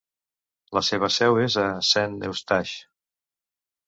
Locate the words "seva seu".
0.85-1.37